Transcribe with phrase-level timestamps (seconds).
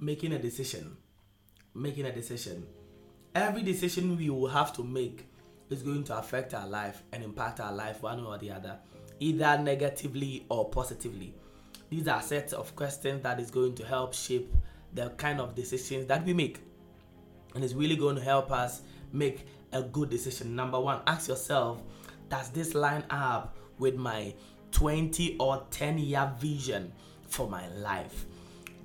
[0.00, 0.96] making a decision.
[1.74, 2.66] Making a decision.
[3.34, 5.26] Every decision we will have to make
[5.70, 8.78] is going to affect our life and impact our life one way or the other,
[9.20, 11.34] either negatively or positively.
[11.90, 14.52] These are sets of questions that is going to help shape
[14.94, 16.60] the kind of decisions that we make.
[17.54, 20.54] And it's really going to help us make a good decision.
[20.54, 21.82] Number one, ask yourself,
[22.28, 24.34] does this line up with my
[24.72, 26.92] 20 or 10 year vision
[27.26, 28.26] for my life?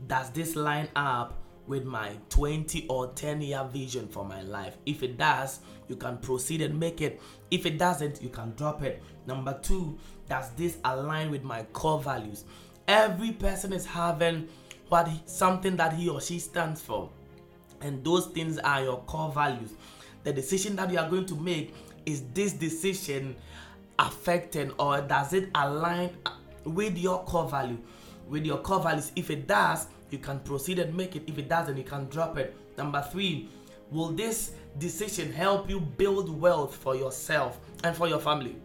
[0.08, 4.78] Does this line up with my 20 or 10 year vision for my life?
[4.86, 7.22] If it does, you can proceed and make it.
[7.52, 9.02] If it doesn't, you can drop it.
[9.26, 12.44] Number two, does this align with my core values?
[12.88, 14.50] Every person is having
[14.90, 17.10] what something that he or she stands for,
[17.82, 19.72] and those things are your core values.
[20.24, 21.74] The decision that you are going to make
[22.06, 23.36] is this decision
[24.00, 26.12] affecting or does it align
[26.64, 27.78] with your core value?
[28.34, 31.22] With your core values, if it does, you can proceed and make it.
[31.28, 32.58] If it doesn't, you can drop it.
[32.80, 33.48] Number three,
[33.92, 38.56] will this decision help you build wealth for yourself and for your family?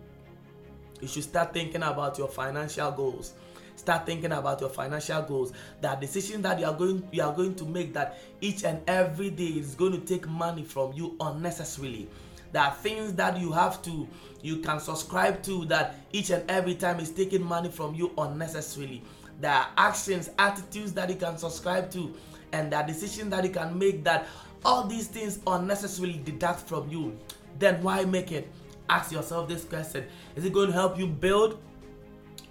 [1.03, 3.35] You should start thinking about your financial goals.
[3.77, 5.53] Start thinking about your financial goals.
[5.83, 9.29] That decision that you are going you are going to make that each and every
[9.29, 12.09] day is going to take money from you unnecessarily.
[12.53, 14.09] There are things that you have to
[14.41, 19.03] you can subscribe to that each and every time is taking money from you unnecessarily.
[19.41, 22.15] There are actions, attitudes that you can subscribe to,
[22.53, 24.27] and there are decisions that you can make that
[24.65, 27.17] all these things unnecessarily deduct from you.
[27.59, 28.51] Then why make it?
[28.91, 31.61] Ask yourself this question Is it going to help you build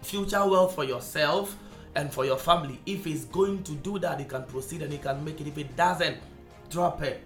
[0.03, 1.57] future wealth for yourself
[1.95, 2.79] and for your family?
[2.85, 5.47] If it's going to do that, you can proceed and you can make it.
[5.47, 6.17] If it doesn't,
[6.69, 7.23] drop it.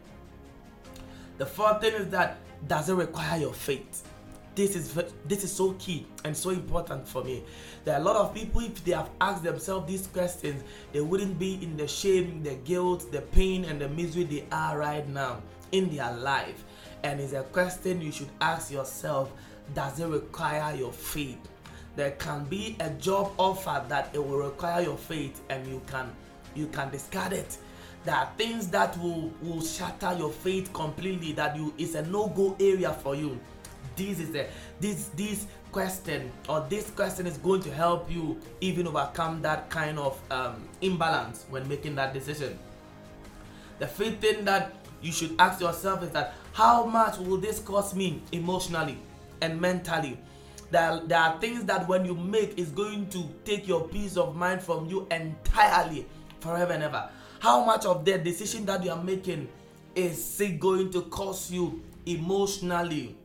[1.38, 4.04] The fourth thing is that does it require your faith?
[4.54, 4.94] This is
[5.26, 7.44] this is so key and so important for me.
[7.88, 11.56] Are a lot of people if they have asked themselves these questions they wouldn't be
[11.64, 15.96] in the shame the guilt the pain and the misery they are right now in
[15.96, 16.64] their life.
[17.04, 19.32] And it's a question you should ask yourself
[19.74, 21.40] does it require your faith?
[21.96, 26.12] There can be a job offer that it will require your faith and you can
[26.56, 27.58] you can discard it.
[28.04, 32.58] There are things that will will shatter your faith completely that you is a no-go
[32.60, 33.40] area for you
[33.96, 34.48] this is the
[34.80, 39.98] this this question or this question is going to help you even overcome that kind
[39.98, 42.58] of um, imbalance when making that decision.
[43.80, 47.96] The fifth thing that you should ask yourself is that how much will this cost
[47.96, 48.98] me emotionally
[49.42, 50.20] and mentally?
[50.70, 54.36] There, there are things that when you make is going to take your peace of
[54.36, 56.06] mind from you entirely
[56.40, 57.10] forever and ever.
[57.40, 59.50] How much of the decision that you are making
[59.96, 63.16] is it going to cost you emotionally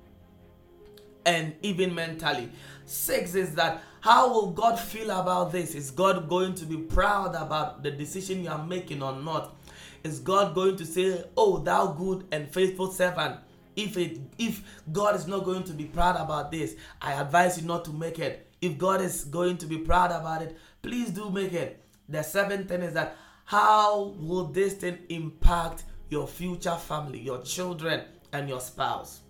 [1.27, 2.51] and even mentally.
[2.87, 5.75] Six is that how will God feel about this?
[5.75, 9.57] Is God going to be proud about the decision you are making or not?
[10.05, 13.41] Is God going to say, "Oh, thou good and faithful servant"?
[13.75, 17.67] If it if God is not going to be proud about this, I advise you
[17.67, 18.47] not to make it.
[18.61, 21.83] If God is going to be proud about it, please do make it.
[22.09, 28.05] The seventh thing is that how will this thing impact your future family, your children,
[28.33, 29.23] and your spouse?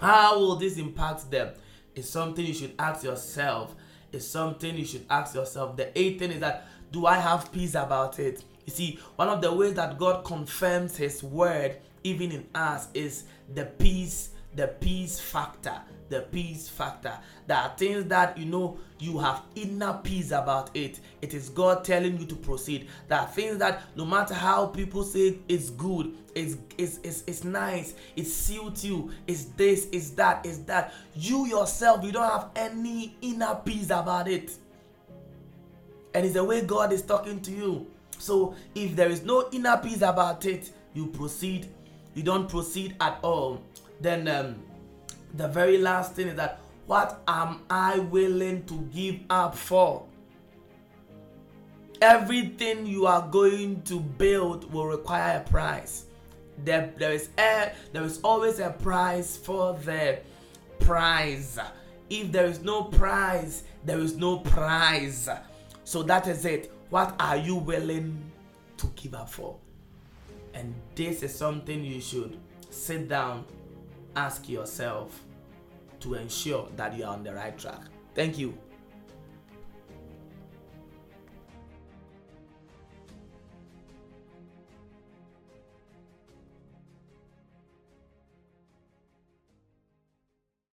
[0.00, 1.50] How will this impact them?
[1.94, 3.74] It's something you should ask yourself.
[4.12, 5.76] It's something you should ask yourself.
[5.76, 8.44] The eighth thing is that do I have peace about it?
[8.66, 13.24] You see, one of the ways that God confirms His word, even in us, is
[13.54, 15.80] the peace, the peace factor
[16.10, 17.12] the peace factor.
[17.46, 21.00] There are things that you know you have inner peace about it.
[21.22, 22.88] It is God telling you to proceed.
[23.08, 27.44] There are things that no matter how people say it's good, it's it's, it's, it's
[27.44, 30.92] nice, it suits you, it's this, it's that, it's that.
[31.14, 34.52] You yourself, you don't have any inner peace about it.
[36.12, 37.86] And it's the way God is talking to you.
[38.18, 41.68] So if there is no inner peace about it, you proceed,
[42.14, 43.62] you don't proceed at all.
[44.00, 44.62] Then um
[45.34, 50.04] the very last thing is that what am I willing to give up for?
[52.02, 56.06] Everything you are going to build will require a price.
[56.64, 60.18] There, there is a, there is always a price for the
[60.80, 61.60] prize.
[62.08, 65.28] If there is no prize, there is no prize.
[65.84, 66.72] So that is it.
[66.88, 68.20] What are you willing
[68.78, 69.56] to give up for?
[70.54, 72.36] And this is something you should
[72.70, 73.44] sit down
[74.16, 75.20] ask yourself
[76.00, 77.82] to ensure that you are on the right track.
[78.14, 78.56] Thank you.